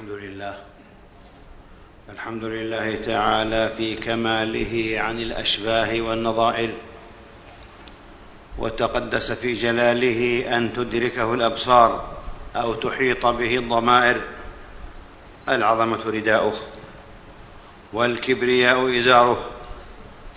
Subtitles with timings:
[0.00, 0.54] الحمد لله.
[2.08, 6.70] الحمد لله تعالى في كماله عن الأشباه والنظائر.
[8.58, 12.16] وتقدس في جلاله أن تدركه الأبصار
[12.56, 14.20] أو تحيط به الضمائر.
[15.48, 16.54] العظمة رداؤه.
[17.92, 19.50] والكبرياء إزاره.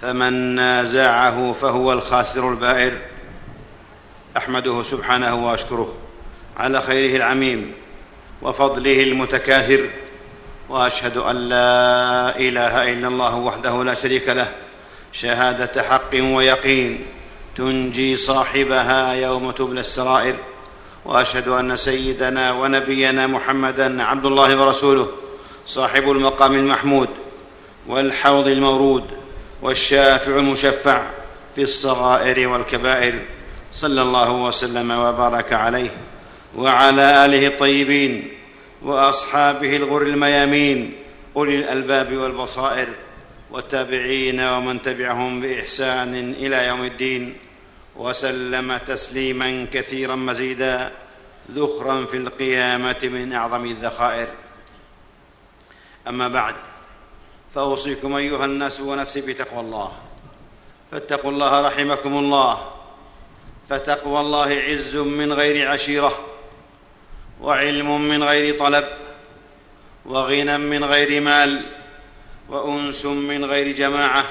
[0.02, 3.02] فمن نازعه فهو الخاسر البائر.
[4.38, 5.96] أحمده سبحانه وأشكره
[6.58, 7.83] على خيره العميم.
[8.44, 9.90] وفضله المتكاثر
[10.70, 14.48] وأشهد أن لا إله إلا الله وحده لا شريك له
[15.12, 17.06] شهادة حق ويقين
[17.58, 20.36] تنجي صاحبها يوم تبلى السرائر
[21.06, 25.08] وأشهد أن سيدنا ونبينا محمدا عبد الله ورسوله
[25.66, 27.10] صاحب المقام المحمود
[27.88, 29.06] والحوض المورود
[29.62, 31.04] والشافع المشفع
[31.56, 33.20] في الصغائر والكبائر
[33.72, 35.90] صلى الله وسلم وبارك عليه
[36.58, 38.33] وعلى آله الطيبين
[38.84, 41.04] وأصحابه الغر الميامين
[41.36, 42.90] أولي الألباب والبصائر
[43.52, 47.38] والتابعين ومن تبعهم بإحسان إلى يوم الدين
[47.96, 50.92] وسلم تسليما كثيرا مزيدا
[51.52, 54.28] ذخرا في القيامة من أعظم الذخائر.
[56.08, 56.56] أما بعد
[57.56, 59.94] فأوصيكم أيها الناس ونفسي بتقوى الله.
[60.92, 62.72] فاتقوا الله رحمكم الله.
[63.70, 66.33] فتقوى الله عز من غير عشيرة.
[67.44, 68.88] وعلم من غير طلب
[70.06, 71.66] وغنى من غير مال
[72.50, 74.26] وأنس من غير جماعة.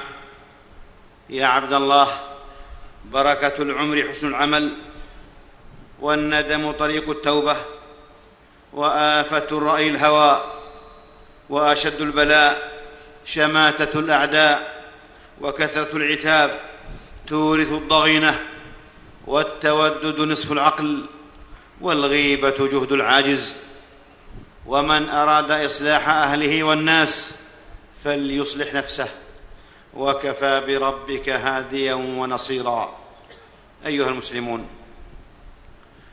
[1.29, 2.07] يا عبد الله
[3.05, 4.73] بركة العمر حسن العمل
[5.99, 7.55] والندم طريق التوبة
[8.73, 10.43] وآفة الرأي الهوى
[11.49, 12.81] وأشد البلاء
[13.25, 14.83] شماتة الأعداء
[15.41, 16.59] وكثرة العتاب
[17.27, 18.39] تورث الضغينة
[19.27, 21.05] والتودد نصف العقل.
[21.81, 23.55] والغيبة جهد العاجز.
[24.65, 27.35] ومن أراد إصلاح أهله والناس
[28.03, 29.09] فليصلح نفسه.
[29.93, 32.97] وكفى بربك هاديا ونصيرا.
[33.85, 34.67] أيها المسلمون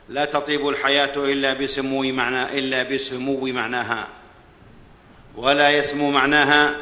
[0.09, 4.09] لا تطيب الحياة إلا بسمو معنى إلا بسمو معناها.
[5.37, 6.77] ولا يسمو معناها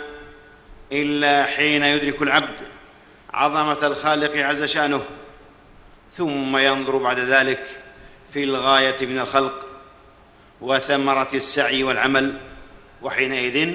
[0.93, 2.57] إلا حين يدرك العبد
[3.31, 5.05] عظمة الخالق عز شأنه.
[6.13, 7.83] ثم ينظر بعد ذلك
[8.33, 9.67] في الغاية من الخلق
[10.61, 12.39] وثمرة السعي والعمل
[13.03, 13.73] وحينئذ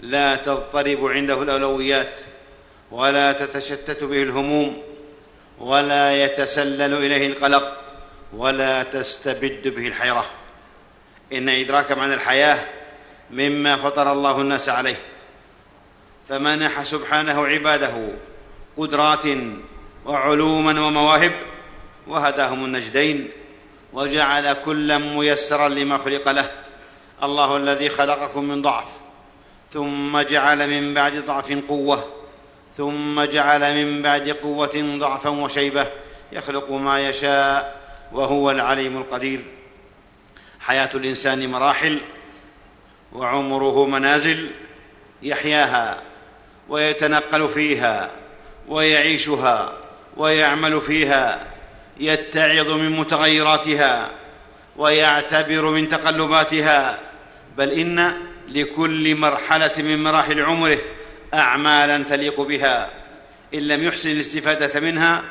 [0.00, 2.20] لا تضطرب عنده الأولويات
[2.90, 4.82] ولا تتشتت به الهموم
[5.58, 7.78] ولا يتسلل إليه القلق
[8.32, 10.24] ولا تستبد به الحيرة.
[11.32, 12.58] إن إدراك معنى الحياة
[13.30, 14.96] مما فطر الله الناس عليه.
[16.28, 18.08] فمنح سبحانه عباده
[18.76, 19.24] قدرات
[20.06, 21.32] وعلوما ومواهب
[22.06, 23.30] وهداهم النجدين.
[23.92, 26.50] وجعل كلا ميسرا لما خلق له.
[27.22, 28.86] الله الذي خلقكم من ضعف
[29.72, 32.04] ثم جعل من بعد ضعف قوة
[32.76, 35.86] ثم جعل من بعد قوة ضعفا وشيبة.
[36.32, 37.80] يخلق ما يشاء
[38.12, 39.44] وهو العليم القدير.
[40.60, 42.00] حياة الإنسان مراحل
[43.12, 44.50] وعمره منازل
[45.22, 46.02] يحياها
[46.68, 48.10] ويتنقل فيها
[48.68, 49.72] ويعيشها
[50.16, 51.51] ويعمل فيها.
[52.02, 54.10] يتعظ من متغيراتها
[54.76, 57.00] ويعتبر من تقلباتها
[57.56, 58.12] بل إن
[58.48, 60.78] لكل مرحلة من مراحل عمره
[61.34, 62.90] أعمالا تليق بها.
[63.54, 65.22] إن لم يحسن الاستفادة منها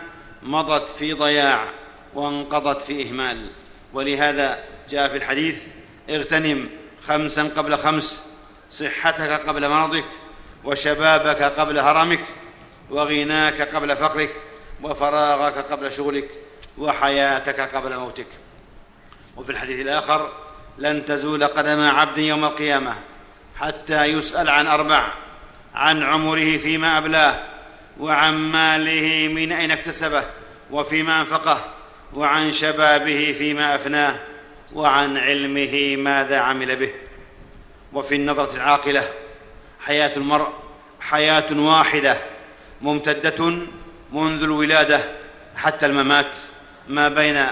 [0.43, 1.69] مضت في ضياع
[2.13, 3.47] وانقضت في إهمال.
[3.93, 5.67] ولهذا جاء في الحديث
[6.09, 6.69] اغتنم
[7.07, 8.23] خمسا قبل خمس
[8.69, 10.05] صحتك قبل مرضك
[10.63, 12.23] وشبابك قبل هرمك
[12.89, 14.31] وغناك قبل فقرك
[14.83, 16.29] وفراغك قبل شغلك.
[16.77, 18.27] وحياتك قبل موتك.
[19.37, 20.31] وفي الحديث الآخر
[20.77, 22.95] لن تزول قدم عبد يوم القيامة
[23.55, 25.13] حتى يسأل عن أربع
[25.75, 27.39] عن عمره فيما أبلاه
[27.99, 30.23] وعن ماله من أين اكتسبه
[30.71, 31.65] وفيما أنفقه
[32.13, 34.19] وعن شبابه فيما أفناه
[34.73, 36.93] وعن علمه ماذا عمل به.
[37.93, 39.03] وفي النظرة العاقلة
[39.79, 40.47] حياة المرء
[40.99, 42.17] حياة واحدة
[42.81, 43.67] ممتدة
[44.11, 45.05] منذ الولادة
[45.55, 46.35] حتى الممات.
[46.87, 47.45] ما بين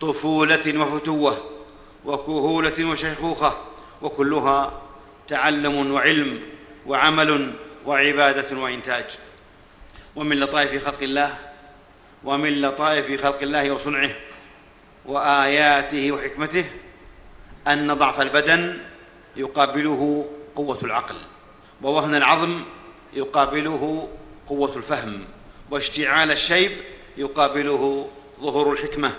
[0.00, 1.50] طفولة وفتوة
[2.04, 3.58] وكهولة وشيخوخة
[4.02, 4.80] وكلها
[5.28, 6.40] تعلم وعلم
[6.86, 7.52] وعمل
[7.86, 9.04] وعبادة وإنتاج.
[10.16, 11.38] ومن لطائف خلق الله
[12.24, 14.10] ومن لطائف خلق الله وصنعه
[15.06, 16.64] وآياته وحكمته
[17.68, 18.78] أن ضعف البدن
[19.36, 20.26] يقابله
[20.56, 21.16] قوة العقل
[21.82, 22.62] ووهن العظم
[23.12, 24.08] يقابله
[24.48, 25.24] قوة الفهم
[25.70, 26.72] واشتعال الشيب
[27.16, 28.08] يقابله
[28.40, 29.12] ظهور الحكمة.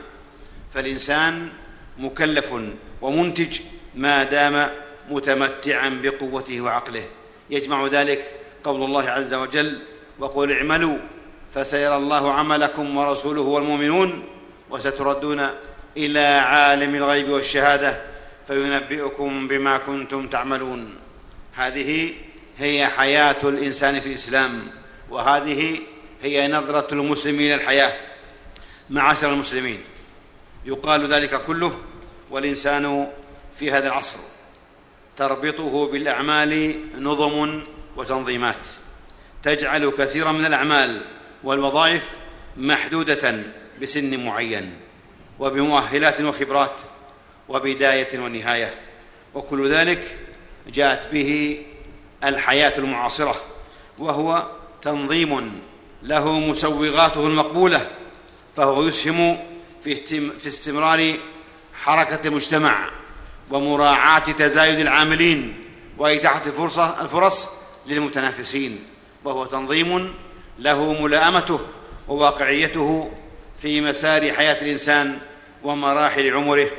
[0.73, 1.49] فالإنسان
[1.97, 2.53] مكلف
[3.01, 3.59] ومنتج
[3.95, 4.69] ما دام
[5.09, 7.03] متمتعا بقوته وعقله.
[7.49, 8.31] يجمع ذلك
[8.63, 9.81] قول الله عز وجل
[10.19, 10.97] وقل اعملوا
[11.53, 14.23] فسيرى الله عملكم ورسوله والمؤمنون.
[14.69, 15.47] وستردون
[15.97, 18.01] إلى عالم الغيب والشهادة
[18.47, 20.95] فينبئكم بما كنتم تعملون.
[21.53, 22.13] هذه
[22.57, 24.67] هي حياة الإنسان في الإسلام
[25.09, 25.79] وهذه
[26.21, 27.93] هي نظرة المسلم إلى الحياة
[28.89, 29.81] معاشر المسلمين.
[30.65, 31.77] يقال ذلك كله
[32.31, 33.07] والإنسان
[33.59, 34.17] في هذا العصر.
[35.17, 37.63] تربطه بالأعمال نظم
[37.97, 38.67] وتنظيمات.
[39.43, 41.01] تجعل كثيرا من الأعمال
[41.43, 42.09] والوظائف
[42.57, 43.43] محدودة
[43.81, 44.77] بسن معين
[45.39, 46.81] وبمؤهلات وخبرات
[47.49, 48.73] وبداية ونهاية.
[49.33, 50.17] وكل ذلك
[50.67, 51.61] جاءت به
[52.23, 53.35] الحياة المعاصرة
[53.99, 54.47] وهو
[54.81, 55.61] تنظيم
[56.03, 57.89] له مسوغاته المقبولة
[58.57, 59.37] فهو يسهم
[59.83, 61.15] في استمرار
[61.73, 62.89] حركة المجتمع
[63.51, 65.63] ومراعاة تزايد العاملين
[65.97, 67.49] وإتاحة الفرصة الفرص
[67.87, 68.83] للمتنافسين
[69.23, 70.13] وهو تنظيم
[70.59, 71.59] له ملائمته
[72.07, 73.11] وواقعيته
[73.61, 75.19] في مسار حياة الإنسان
[75.63, 76.69] ومراحل عمره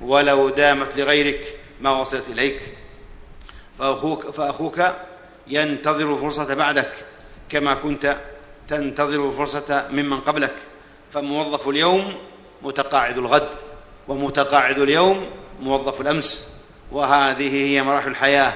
[0.00, 2.60] ولو دامت لغيرك ما وصلت إليك.
[3.78, 4.82] فأخوك, فأخوك
[5.46, 6.92] ينتظر الفرصة بعدك
[7.48, 8.16] كما كنت
[8.68, 10.54] تنتظر الفرصة ممن قبلك.
[11.12, 12.14] فموظف اليوم
[12.62, 13.48] متقاعد الغد
[14.08, 15.26] ومتقاعد اليوم
[15.60, 16.48] موظف الأمس.
[16.92, 18.52] وهذه هي مراحل الحياة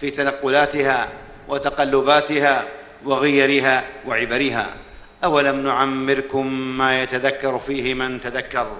[0.00, 1.08] في تنقلاتها
[1.48, 2.68] وتقلباتها
[3.04, 4.74] وغيرها وعبرها.
[5.24, 8.76] أولم نعمركم ما يتذكر فيه من تذكر؟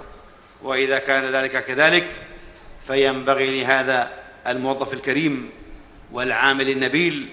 [0.62, 2.06] وإذا كان ذلك كذلك
[2.86, 4.10] فينبغي لهذا
[4.46, 5.50] الموظف الكريم
[6.12, 7.28] والعامل النبيل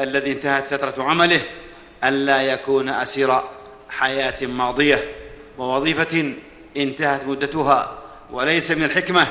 [0.00, 1.40] الذي انتهت فترة عمله
[2.04, 3.40] الا يكون أسير
[3.88, 5.21] حياة ماضية.
[5.58, 6.34] ووظيفه
[6.76, 7.98] انتهت مدتها
[8.30, 9.28] وليس من الحكمة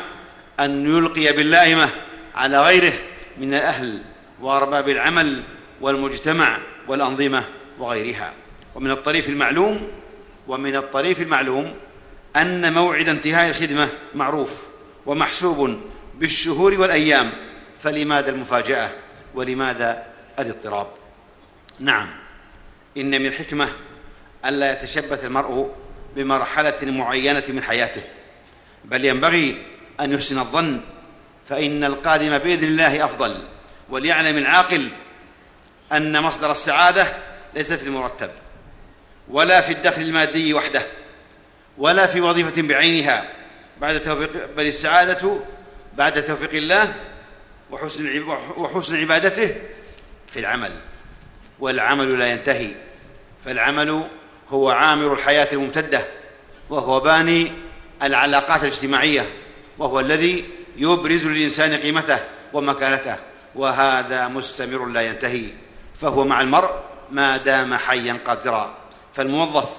[0.60, 1.90] أن يلقي باللائمة
[2.36, 2.94] على غيره
[3.38, 4.02] من الأهل
[4.42, 5.44] وأرباب العمل
[5.82, 6.58] والمجتمع
[6.88, 7.44] والأنظمة
[7.80, 8.34] وغيرها.
[8.76, 9.88] ومن الطريف المعلوم
[10.48, 11.76] ومن الطريف المعلوم
[12.36, 14.58] أن موعد انتهاء الخدمة معروف
[15.06, 15.80] ومحسوب
[16.20, 17.32] بالشهور والأيام
[17.82, 18.90] فلماذا المفاجأة
[19.36, 20.06] ولماذا
[20.40, 20.88] الاضطراب؟
[21.80, 22.10] نعم
[22.98, 23.70] إن من الحكمة
[24.46, 25.72] الا يتشبث المرء
[26.16, 28.02] بمرحلة معينة من حياته.
[28.86, 29.66] بل ينبغي
[30.00, 30.82] أن يحسن الظن
[31.50, 33.48] فإن القادم بإذن الله أفضل
[33.90, 34.90] وليعلم العاقل
[35.92, 37.08] أن مصدر السعادة
[37.56, 38.30] ليس في المرتب
[39.28, 40.86] ولا في الدخل المادي وحده
[41.78, 43.30] ولا في وظيفة بعينها.
[43.82, 45.40] بعد توفيق بل السعادة
[45.94, 46.94] بعد توفيق الله
[47.72, 48.24] وحسن
[48.58, 49.56] وحسن عبادته
[50.32, 50.72] في العمل.
[51.60, 52.72] والعمل لا ينتهي
[53.46, 54.08] فالعمل
[54.52, 56.06] هو عامر الحياة الممتدة
[56.70, 57.52] وهو باني
[58.04, 59.30] العلاقات الاجتماعية
[59.78, 60.46] وهو الذي
[60.78, 62.20] يبرز للإنسان قيمته
[62.54, 63.16] ومكانته
[63.56, 65.46] وهذا مستمر لا ينتهي
[66.02, 66.70] فهو مع المرء
[67.12, 68.78] ما دام حيا قادرا
[69.14, 69.70] فالموظف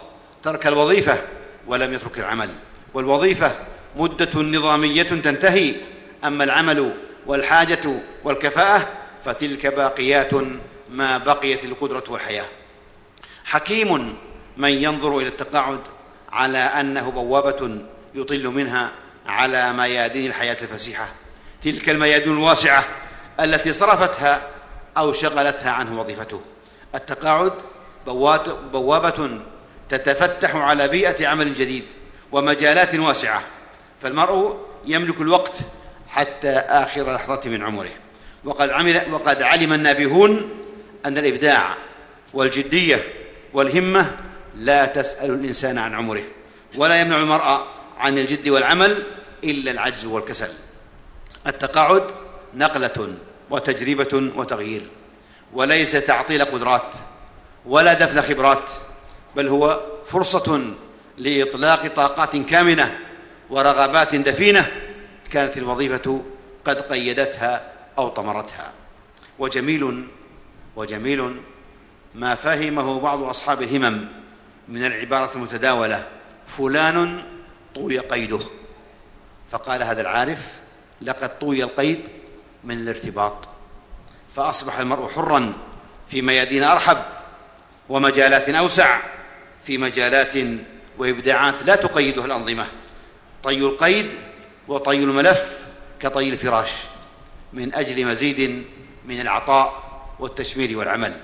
[0.43, 1.23] ترك الوظيفة
[1.67, 2.51] ولم يترك العمل
[2.95, 3.57] والوظيفة
[3.97, 5.75] مدة نظامية تنتهي
[6.25, 6.95] أما العمل
[7.27, 8.89] والحاجة والكفاءة
[9.25, 10.31] فتلك باقيات
[10.91, 12.45] ما بقيت القدرة والحياة.
[13.45, 14.17] حكيم
[14.57, 15.81] من ينظر إلى التقاعد
[16.33, 17.79] على أنه بوابة
[18.15, 18.93] يطل منها
[19.27, 21.13] على ميادين الحياة الفسيحة.
[21.63, 22.85] تلك الميادين الواسعة
[23.41, 24.49] التي صرفتها
[24.97, 26.43] أو شغلتها عنه وظيفته.
[26.95, 27.53] التقاعد
[28.73, 29.41] بوابة
[29.89, 31.85] تتفتح على بيئة عمل جديد
[32.33, 33.45] ومجالات واسعة
[34.03, 35.59] فالمرء يملك الوقت
[36.09, 37.91] حتى آخر لحظة من عمره.
[38.45, 40.51] وقد عمل وقد علم النابهون
[41.07, 41.77] أن الإبداع
[42.35, 43.05] والجدية
[43.53, 44.19] والهمة
[44.57, 46.23] لا تسأل الإنسان عن عمره
[46.77, 47.67] ولا يمنع المرء
[47.99, 49.05] عن الجد والعمل
[49.45, 50.49] إلا العجز والكسل.
[51.47, 52.03] التقاعد
[52.55, 53.15] نقلة
[53.51, 54.89] وتجربة وتغيير
[55.53, 56.95] وليس تعطيل قدرات
[57.67, 58.71] ولا دفن خبرات
[59.37, 60.75] بل هو فرصة
[61.19, 62.99] لإطلاق طاقات كامنة
[63.51, 64.73] ورغبات دفينة
[65.31, 66.23] كانت الوظيفة
[66.65, 68.73] قد قيدتها أو طمرتها.
[69.39, 70.09] وجميل
[70.77, 71.41] وجميل
[72.15, 74.22] ما فهمه بعض أصحاب الهمم
[74.69, 76.09] من العبارة المتداولة
[76.59, 77.25] فلان
[77.75, 78.41] طوي قيده.
[79.51, 80.53] فقال هذا العارف
[81.03, 82.09] لقد طوي القيد
[82.65, 83.49] من الارتباط.
[84.37, 85.53] فأصبح المرء حرا
[86.09, 86.99] في ميادين أرحب
[87.89, 89.01] ومجالات أوسع
[89.65, 90.33] في مجالات
[90.99, 92.67] وإبداعات لا تقيدها الأنظمة.
[93.43, 94.11] طي القيد
[94.69, 95.67] وطي الملف
[96.01, 96.73] كطي الفراش
[97.53, 98.65] من أجل مزيد
[99.07, 99.83] من العطاء
[100.19, 101.17] والتشمير والعمل.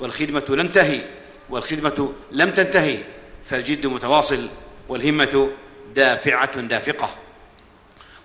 [0.00, 1.04] والخدمة لن تنتهي
[1.50, 2.98] والخدمة لم تنتهي
[3.44, 4.48] فالجد متواصل
[4.88, 5.50] والهمة
[5.94, 7.10] دافعة دافقة.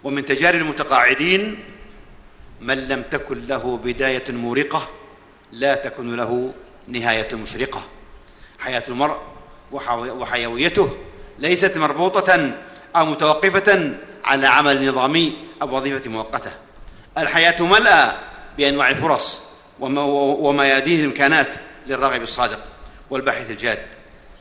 [0.04, 1.60] ومن تجارب المتقاعدين
[2.62, 4.90] من لم تكن له بداية مورقة
[5.52, 6.54] لا تكن له
[6.88, 7.82] نهاية مشرقة.
[8.60, 9.18] حياة المرء
[9.92, 10.98] وحيويته
[11.40, 12.54] ليست مربوطة
[12.96, 16.52] أو متوقفة على عمل نظامي أو وظيفة مؤقتة.
[17.18, 18.16] الحياة ملأى
[18.58, 19.40] بأنواع الفرص
[19.80, 21.56] وميادين الإمكانات
[21.88, 22.60] للراغب الصادق.
[23.10, 23.80] والباحث الجاد.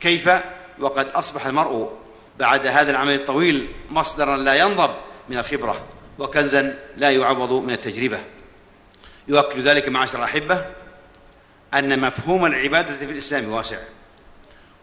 [0.00, 0.30] كيف؟
[0.78, 1.92] وقد أصبح المرء
[2.38, 4.90] بعد هذا العمل الطويل مصدرا لا ينضب
[5.28, 5.84] من الخبرة
[6.18, 8.20] وكنزا لا يعوض من التجربة.
[9.28, 10.64] يؤكد ذلك معاشر الأحبة
[11.75, 13.78] أن مفهوم العبادة في الإسلام واسع.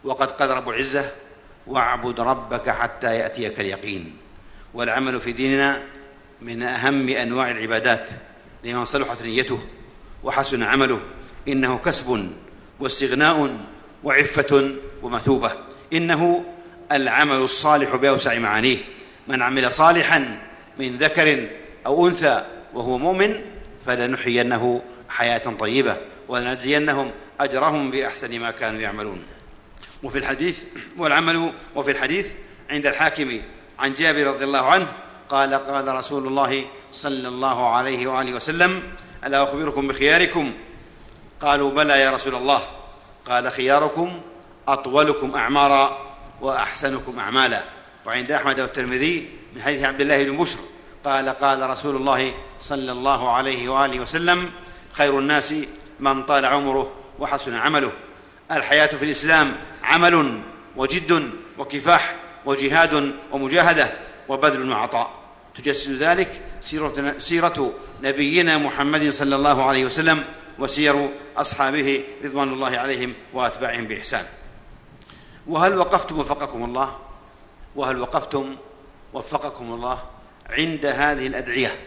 [0.04, 1.10] وقد قال رب العزة
[1.66, 4.16] واعبد ربك حتى يأتيك اليقين
[4.74, 5.82] والعمل في ديننا
[6.42, 8.10] من أهم أنواع العبادات
[8.64, 9.60] لمن صلحت نيته
[10.22, 11.00] وحسن عمله.
[11.48, 12.32] إنه كسب
[12.80, 13.56] واستغناء
[14.04, 14.70] وعفة
[15.02, 15.52] ومثوبة.
[15.92, 16.44] إنه
[16.92, 18.78] العمل الصالح بأوسع معانيه.
[19.28, 20.38] من عمل صالحا
[20.78, 21.48] من ذكر
[21.86, 23.40] أو أنثى وهو مؤمن
[23.86, 25.96] فلنحيينه حياة طيبة
[26.28, 27.10] ولنجزينهم
[27.40, 29.24] أجرهم بأحسن ما كانوا يعملون.
[30.02, 30.62] وفي الحديث
[30.96, 32.32] والعمل وفي الحديث
[32.70, 33.40] عند الحاكم
[33.78, 34.92] عن جابر رضي الله عنه
[35.28, 38.82] قال قال رسول الله صلى الله عليه وآله وسلم
[39.24, 40.52] ألا أخبركم بخياركم؟
[41.40, 42.62] قالوا بلى يا رسول الله.
[43.28, 44.20] قال خياركم
[44.68, 47.64] أطولكم أعمارا وأحسنكم أعمالا.
[48.06, 50.58] وعند أحمد والترمذي من حديث عبد الله بن بشر
[51.04, 54.50] قال قال رسول الله صلى الله عليه وآله وسلم
[54.92, 55.54] خير الناس
[56.00, 57.92] من طال عمره وحسن عمله.
[58.50, 60.42] الحياة في الإسلام عمل
[60.76, 63.92] وجد وكفاح وجهاد ومجاهدة
[64.28, 65.10] وبذل وعطاء.
[65.54, 66.42] تجسد ذلك
[67.18, 70.24] سيرة, نبينا محمد صلى الله عليه وسلم
[70.58, 74.26] وسير أصحابه رضوان الله عليهم وأتباعهم بإحسان.
[75.46, 76.98] وهل وقفتم وفقكم الله؟
[77.76, 78.56] وهل وقفتم
[79.12, 80.02] وفقكم الله
[80.50, 81.80] عند هذه الأدعية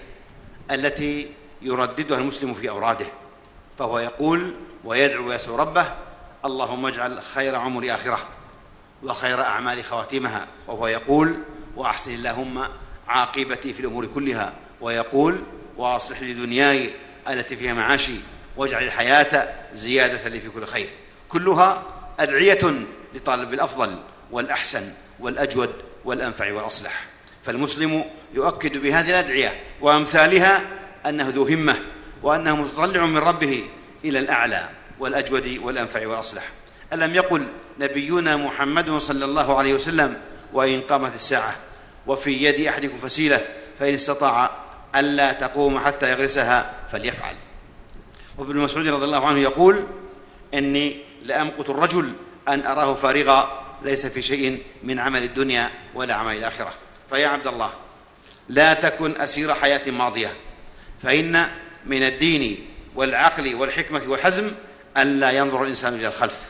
[0.72, 3.08] التي يرددها المسلم في أوراده؟
[3.80, 5.86] فهو يقول ويدعو ويسأل ربه
[6.46, 8.28] اللهم اجعل خير عمر آخرة
[9.04, 11.38] وخير أعمال خواتمها وهو يقول
[11.76, 12.68] وأحسن اللهم
[13.08, 14.54] عاقبتي في الأمور كلها.
[14.82, 15.44] ويقول
[15.78, 16.94] وأصلح لي دنياي
[17.30, 18.16] التي فيها معاشي.
[18.58, 20.90] واجعل الحياة زيادة لي في كل خير.
[21.30, 21.84] كلها
[22.20, 24.00] أدعية لطالب الأفضل
[24.32, 25.70] والأحسن والأجود
[26.06, 27.06] والأنفع والأصلح.
[27.44, 30.62] فالمسلم يؤكد بهذه الأدعية وأمثالها
[31.06, 31.76] أنه ذو همة
[32.24, 33.64] وأنه متطلع من ربه
[34.06, 36.44] إلى الأعلى والأجود والأنفع والأصلح.
[36.94, 37.48] ألم يقل
[37.80, 40.18] نبينا محمد صلى الله عليه وسلم
[40.54, 41.56] وإن قامت الساعة
[42.08, 43.42] وفي يد أحدكم فسيلة
[43.80, 44.52] فإن استطاع
[44.96, 47.36] ألا تقوم حتى يغرسها فليفعل.
[48.40, 49.84] وابن مسعود رضي الله عنه يقول
[50.54, 52.14] إني لأمقت الرجل
[52.48, 56.72] أن أراه فارغا ليس في شيء من عمل الدنيا ولا عمل الآخرة.
[57.10, 57.74] فيا عبد الله
[58.50, 60.34] لا تكن أسير حياة ماضية.
[61.04, 61.48] فإن
[61.86, 64.52] من الدين والعقل والحكمة والحزم
[64.98, 66.50] ألا ينظر الإنسان إلى الخلف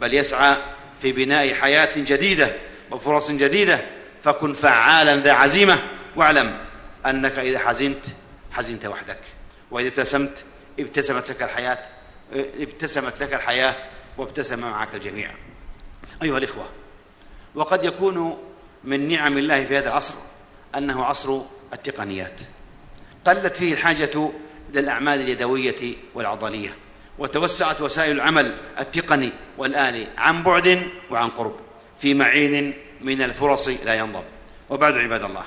[0.00, 0.56] بل يسعى
[1.00, 2.54] في بناء حياة جديدة
[2.90, 3.80] وفرص جديدة.
[4.22, 5.78] فكن فعالا ذا عزيمة
[6.16, 6.58] واعلم
[7.06, 8.06] أنك إذا حزنت
[8.52, 9.20] حزنت وحدك.
[9.70, 10.44] وإذا ابتسمت
[10.78, 11.78] ابتسمت لك الحياة
[12.34, 13.74] ابتسمت لك الحياة
[14.18, 15.30] وابتسم معك الجميع.
[16.22, 16.68] أيها الإخوة
[17.54, 18.38] وقد يكون
[18.84, 20.14] من نعم الله في هذا العصر
[20.76, 21.40] أنه عصر
[21.72, 22.40] التقنيات.
[23.24, 24.30] قلت فيه الحاجة
[24.70, 26.76] إلى الأعمال اليدوية والعضلية
[27.18, 31.56] وتوسعت وسائل العمل التقني والآلي عن بعد وعن قرب
[31.98, 34.24] في معين من الفرص لا ينضب.
[34.70, 35.46] وبعد عباد الله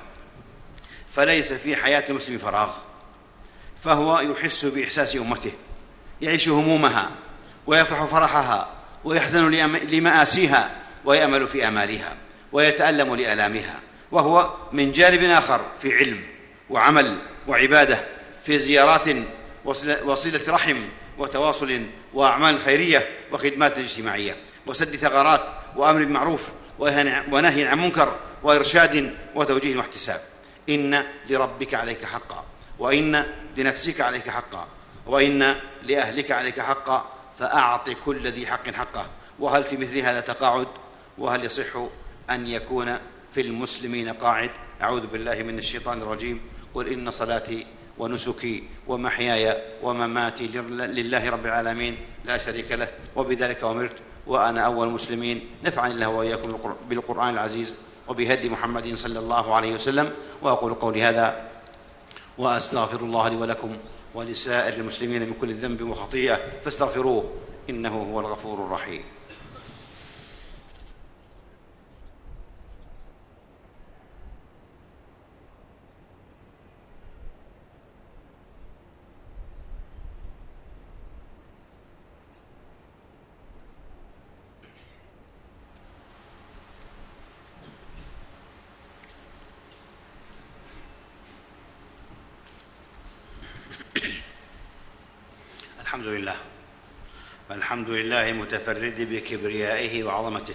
[1.12, 2.87] فليس في حياة المسلم فراغ.
[3.88, 5.52] فهو يحس بإحساس أمته
[6.22, 7.12] يعيش همومها
[7.68, 8.70] ويفرح فرحها
[9.04, 9.52] ويحزن
[9.90, 10.76] لمآسيها
[11.06, 12.16] ويأمل في آمالها
[12.52, 13.80] ويتألم لآلامها
[14.12, 16.24] وهو من جانب آخر في علم
[16.70, 18.00] وعمل وعبادة
[18.46, 19.06] في زيارات
[20.04, 20.84] وصلة رحم
[21.18, 21.82] وتواصل
[22.14, 26.48] وأعمال خيرية وخدمات اجتماعية وسد ثغرات وأمر بالمعروف
[27.32, 30.22] ونهي عن منكر وإرشاد وتوجيه واحتساب.
[30.70, 32.57] إن لربك عليك حقا.
[32.80, 33.26] وإن
[33.58, 34.68] لنفسك عليك حقا
[35.06, 37.06] وإن لأهلك عليك حقا
[37.40, 39.06] فأعط كل ذي حق حقه.
[39.40, 40.68] وهل في مثل هذا تقاعد؟
[41.18, 41.78] وهل يصح
[42.30, 42.98] أن يكون
[43.34, 46.42] في المسلمين قاعد؟ أعوذ بالله من الشيطان الرجيم.
[46.74, 47.66] قل إن صلاتي
[47.98, 53.96] ونسكي ومحياي ومماتي لله رب العالمين لا شريك له وبذلك أمرت
[54.28, 55.50] وأنا أول المسلمين.
[55.64, 57.76] نفعني الله وإياكم بالقرآن العزيز
[58.08, 61.47] وبهدي محمد صلى الله عليه وسلم وأقول قولي هذا.
[62.38, 63.78] وأستغفر الله لي ولكم
[64.16, 67.32] ولسائر المسلمين من كل ذنب وخطيئة فاستغفروه
[67.70, 69.04] إنه هو الغفور الرحيم.
[95.98, 96.36] الحمد لله.
[97.52, 100.54] الحمد لله المتفرد بكبريائه وعظمته.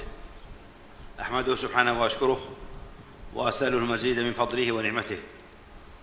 [1.21, 2.41] أحمده سبحانه وأشكره
[3.35, 5.19] وأسأله المزيد من فضله ونعمته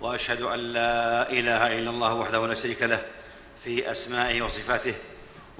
[0.02, 3.06] وأشهد أن لا إله إلا الله وحده لا شريك له
[3.64, 4.96] في أسمائه وصفاته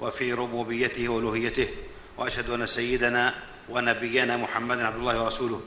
[0.00, 1.68] وفي ربوبيته وألوهيته
[2.18, 3.34] وأشهد أن سيدنا
[3.68, 5.60] ونبينا محمدا عبد الله ورسوله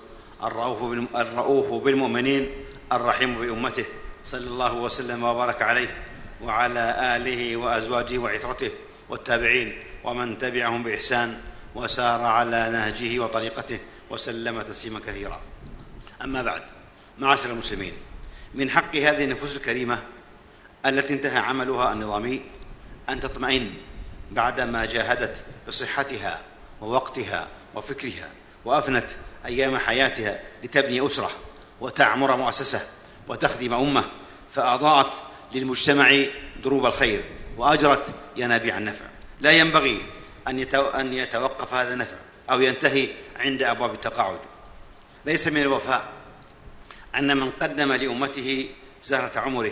[1.15, 2.49] الرؤوف بالمؤمنين
[2.91, 3.85] الرحيم بأمته
[4.23, 6.02] صلى الله وسلم وبارك عليه.
[6.43, 8.71] وعلى آله وأزواجه وعترته
[9.09, 11.41] والتابعين ومن تبعهم بإحسان
[11.75, 15.41] وسار على نهجه وطريقته وسلم تسليما كثيرا.
[16.21, 16.61] أما بعد
[17.19, 17.93] معاشر المسلمين
[18.53, 19.99] من حق هذه النفوس الكريمة
[20.85, 22.41] التي انتهى عملها النظامي
[23.09, 23.73] أن تطمئن
[24.31, 26.41] بعدما جاهدت بصحتها
[26.81, 28.29] ووقتها وفكرها
[28.65, 29.09] وأفنت
[29.45, 31.29] أيام حياتها لتبني أسرة
[31.81, 32.81] وتعمر مؤسسة
[33.27, 34.03] وتخدم أمة
[34.53, 35.13] فأضاءت
[35.55, 36.25] للمجتمع
[36.63, 37.23] دروب الخير
[37.57, 38.05] وأجرت
[38.35, 39.05] ينابيع النفع.
[39.41, 40.01] لا ينبغي
[40.95, 42.15] أن يتوقف هذا النفع
[42.51, 43.07] أو ينتهي
[43.39, 44.39] عند أبواب التقاعد.
[45.25, 46.09] ليس من الوفاء
[47.15, 48.69] أن من قدم لأمته
[49.03, 49.71] زهرة عمره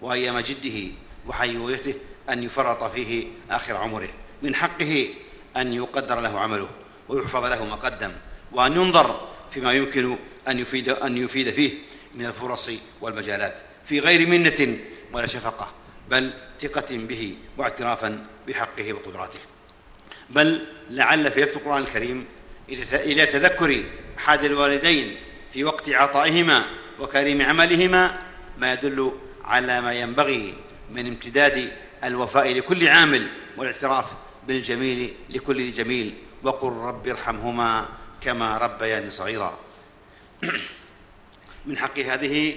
[0.00, 0.92] وايام جده
[1.26, 1.94] وحيويته
[2.30, 4.08] أن يفرط فيه آخر عمره.
[4.42, 5.08] من حقه
[5.56, 6.68] أن يقدر له عمله
[7.08, 8.12] ويحفظ له ما قدم
[8.52, 10.16] وأن ينظر فيما يمكن
[10.48, 11.72] أن يفيد أن يفيد فيه
[12.14, 13.60] من الفرص والمجالات.
[13.84, 14.78] في غير منة
[15.12, 15.72] ولا شفقة
[16.10, 19.38] بل ثقة به واعترافا بحقه وقدراته.
[20.30, 22.24] بل لعل في لفظ القرآن الكريم
[22.92, 23.84] إلى تذكر
[24.18, 25.16] أحد الوالدين
[25.52, 26.64] في وقت عطائهما
[27.00, 28.18] وكريم عملهما
[28.58, 29.12] ما يدل
[29.44, 30.54] على ما ينبغي
[30.92, 31.72] من امتداد
[32.04, 34.06] الوفاء لكل عامل والاعتراف
[34.46, 36.14] بالجميل لكل ذي جميل.
[36.42, 37.88] وقل رب ارحمهما
[38.24, 39.58] كما ربياني صغيرا.
[41.66, 42.56] من حق هذه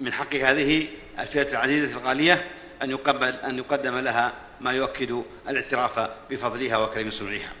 [0.00, 0.88] من حق هذه
[1.18, 2.50] الفئة العزيزة الغالية
[2.82, 7.52] أن يقبل أن يقدم لها ما يؤكد الاعتراف بفضلها وكريم صنعها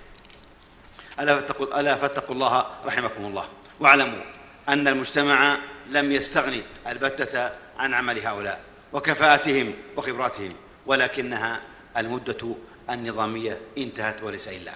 [1.20, 3.48] ألا فاتقوا ألا فاتقوا الله رحمكم الله.
[3.80, 4.22] واعلموا
[4.68, 5.58] أن المجتمع
[5.90, 8.60] لم يستغني البتة عن عمل هؤلاء
[8.92, 10.52] وكفاءتهم وخبراتهم
[10.86, 11.60] ولكنها
[11.96, 12.56] المدة
[12.90, 14.72] النظامية انتهت وليس إلا.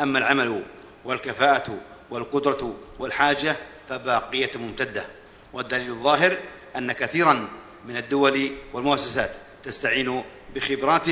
[0.00, 0.62] أما العمل
[1.06, 3.56] والكفاءة والقدرة والحاجة
[3.88, 5.06] فباقية ممتدة.
[5.52, 6.38] والدليل الظاهر
[6.76, 7.48] أن كثيرا
[7.88, 10.22] من الدول والمؤسسات تستعين
[10.54, 11.06] بخبرات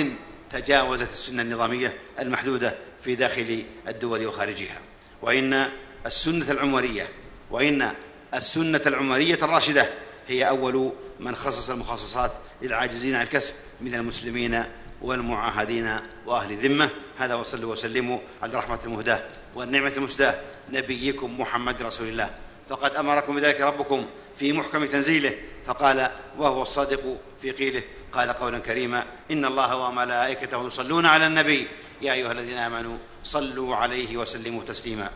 [0.51, 4.79] تجاوزت السنة النظامية المحدودة في داخل الدول وخارجها.
[5.23, 5.69] وإن
[6.07, 7.09] السنة العمرية
[7.51, 7.93] وإن
[8.35, 9.91] السنة العمرية الراشدة
[10.29, 14.65] هي أول من خصص المخصصات للعاجزين عن الكسب من المسلمين
[15.03, 19.23] والمعاهدين وأهل الذمة هذا وصلوا وسلموا على الرحمة المهداة
[19.55, 20.41] والنعمة المسداة.
[20.73, 22.31] نبيكم محمد رسول الله.
[22.71, 24.07] فقد أمركم بذلك ربكم
[24.39, 25.33] في محكم تنزيله.
[25.67, 27.83] فقال وهو الصادق في قيله.
[28.13, 31.69] قال قولا كريما إن الله وملائكته يصلون على النبي.
[32.03, 35.11] يا أيها الذين آمنوا صلوا عليه وسلموا تسليما.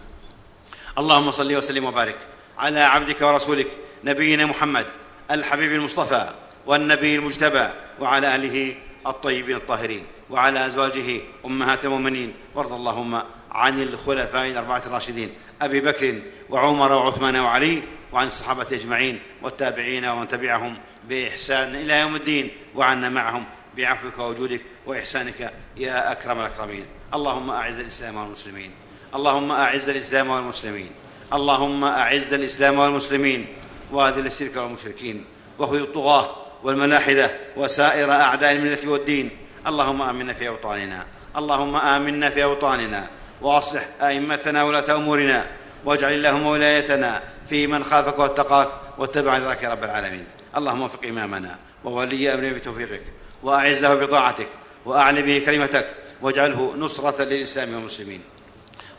[0.98, 2.18] اللهم صل وسلم وبارك
[2.58, 3.70] على عبدك ورسولك
[4.04, 4.86] نبينا محمد
[5.30, 6.34] الحبيب المصطفى
[6.66, 7.68] والنبي المجتبى
[8.00, 8.74] وعلى آله
[9.08, 12.34] الطيبين الطاهرين وعلى أزواجه أمهات المؤمنين.
[12.54, 15.30] وارض اللهم عن الخلفاء الأربعة الراشدين
[15.62, 20.76] أبي بكر وعمر وعثمان وعلي وعن الصحابة أجمعين والتابعين ومن تبعهم
[21.08, 22.50] بإحسان إلى يوم الدين.
[22.74, 23.44] وعنا معهم
[23.76, 26.86] بعفوك ووجودك وإحسانك يا أكرم الأكرمين.
[27.14, 28.70] اللهم أعز الإسلام والمسلمين.
[29.14, 30.90] اللهم أعز الإسلام والمسلمين.
[31.32, 33.46] اللهم أعز الإسلام والمسلمين.
[33.92, 35.24] وأذل الشرك والمشركين.
[35.58, 39.30] وخذ الطغاة والملاحده وسائر أعداء الملة والدين.
[39.66, 41.06] اللهم آمنا في أوطاننا.
[41.36, 43.06] اللهم آمنا في أوطاننا.
[43.42, 45.46] وأصلح أئمتنا ولاة أمورنا.
[45.84, 48.68] واجعل اللهم ولايتنا في من خافك واتقاك
[48.98, 50.24] واتبع رضاك رب العالمين.
[50.56, 53.02] اللهم وفق إمامنا وولي أمرنا بتوفيقك.
[53.42, 54.48] وأعزه بطاعتك.
[54.86, 55.86] واعل به كلمتك.
[56.22, 58.20] واجعله نصرة للإسلام والمسلمين.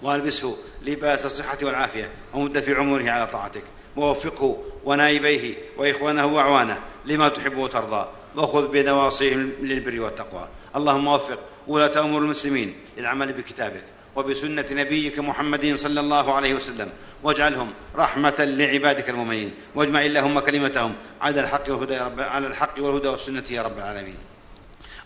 [0.01, 2.09] والبسه لباس الصحة والعافية.
[2.33, 3.63] ومد في عمره على طاعتك.
[3.95, 6.79] ووفقه ونائبيه وإخوانه وأعوانه.
[7.09, 10.47] لما تحب وترضى وخذ بنواصيهم للبر والتقوى.
[10.75, 13.83] اللهم وفق ولاة أمور المسلمين للعمل بكتابك
[14.15, 16.89] وبسنة نبيك محمد صلى الله عليه وسلم.
[17.23, 19.53] واجعلهم رحمة لعبادك المؤمنين.
[19.75, 24.17] واجمع اللهم كلمتهم على الحق والهدى يا رب على الحق والهدى والسنة يا رب العالمين.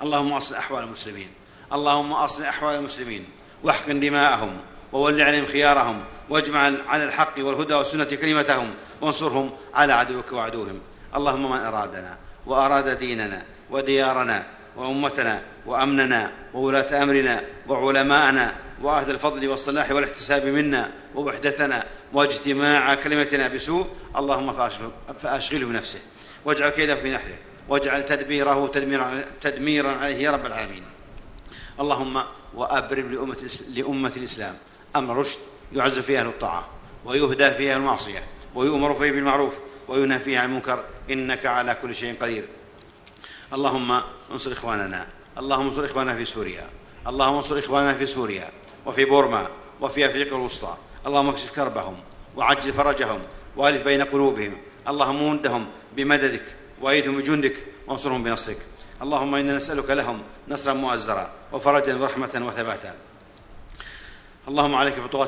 [0.02, 1.28] اللهم أصلح أحوال المسلمين.
[1.74, 3.26] اللهم أصلح أحوال المسلمين.
[3.64, 4.58] واحقن دماءهم
[4.94, 6.04] وول عليهم خيارهم.
[6.30, 8.74] واجمع على الحق والهدى والسنة كلمتهم.
[9.02, 10.80] وانصرهم على عدوك وعدوهم.
[11.16, 14.46] اللهم من أرادنا وأراد ديننا وديارنا
[14.76, 24.70] وأمتنا وأمننا وولاة أمرنا وعلماءنا وأهل الفضل والصلاح والاحتساب منا ووحدتنا واجتماع كلمتنا بسوء اللهم
[25.20, 26.00] فأشغله بنفسه.
[26.46, 27.38] واجعل كيده في نحره
[27.70, 30.84] واجعل تدبيره تدميرا, تدميرا عليه يا رب العالمين.
[31.80, 32.24] اللهم
[32.54, 34.56] وأبرم لأمة, لأمة الإسلام
[34.96, 35.40] أمر رشد
[35.74, 36.70] يعز فيه أهل الطاعة
[37.06, 38.24] ويهدى فيه المعصية.
[38.56, 40.84] ويؤمر فيه بالمعروف وينهى فيه عن المنكر.
[41.10, 42.46] إنك على كل شيء قدير.
[43.54, 45.08] اللهم انصر إخواننا.
[45.38, 46.70] اللهم انصر إخواننا في سوريا.
[47.08, 48.52] اللهم انصر إخواننا في سوريا
[48.86, 49.48] وفي بورما
[49.82, 50.78] وفي أفريقيا الوسطى.
[51.08, 51.96] اللهم اكشف كربهم
[52.36, 53.22] وعجل فرجهم
[53.56, 54.58] وألف بين قلوبهم.
[54.88, 56.46] اللهم مدهم بمددك
[56.82, 57.56] وأيدهم بجندك
[57.88, 58.58] وانصرهم بنصرك.
[59.02, 62.96] اللهم إنا نسألك لهم نصرا مؤزرا وفرجا ورحمة وثباتا.
[64.48, 65.28] اللهم عليك بطغاة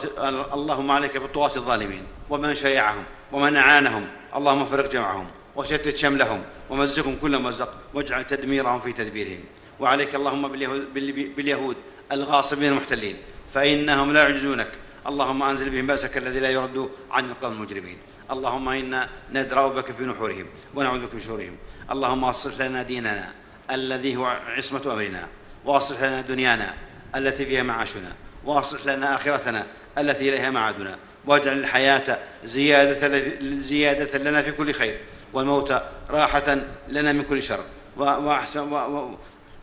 [0.54, 3.04] اللهم عليك بالطغاة الظالمين ومن شيعهم.
[3.32, 9.40] ومن أعانهم اللهم فرق جمعهم وشتت شملهم ومزقهم كل مزق واجعل تدميرهم في تدبيرهم.
[9.80, 10.94] وعليك اللهم باليهود,
[11.36, 11.76] باليهود
[12.12, 13.18] الغاصبين المحتلين.
[13.54, 14.72] فإنهم لا يعجزونك.
[15.08, 17.98] اللهم أنزل بهم بأسك الذي لا يرد عن القوم المجرمين.
[18.32, 21.58] اللهم إنا ندرا بك في نحورهم ونعوذ بك من شرورهم.
[21.92, 23.32] اللهم أصلح لنا ديننا
[23.72, 25.28] الذي هو عصمة أمرنا
[25.66, 26.74] وأصلح لنا دنيانا
[27.16, 28.16] التي فيها معاشنا.
[28.46, 29.66] وأصلح لنا آخرتنا
[29.98, 35.00] التي إليها معادنا واجعل الحياة زيادة زيادة لنا في كل خير
[35.34, 37.64] والموت راحة لنا من كل شر
[37.98, 38.72] وأحسن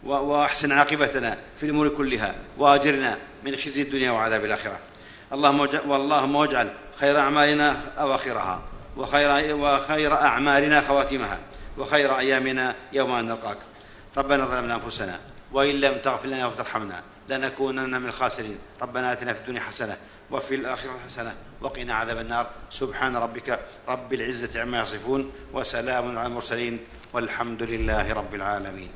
[0.05, 4.79] وأحسن عاقبتنا في الأمور كلها وأجرنا من خزي الدنيا وعذاب الآخرة.
[5.33, 8.63] اللهم واللهم واجعل خير أعمالنا أواخرها
[8.97, 11.39] وخير, وخير أعمالنا خواتمها
[11.79, 13.59] وخير أيامنا يوم أن نلقاك.
[14.17, 15.21] ربنا ظلمنا أنفسنا
[15.53, 18.59] وإن لم تغفر لنا وترحمنا لنكونن من الخاسرين.
[18.83, 19.97] ربنا آتنا في الدنيا حسنة
[20.31, 22.51] وفي الآخرة حسنة وقنا عذاب النار.
[22.71, 26.79] سبحان ربك رب العزة عما يصفون وسلام على المرسلين
[27.13, 28.91] والحمد لله رب العالمين.